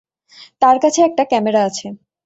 [0.61, 1.87] তার কাছে একটা ক্যামেরা আছে।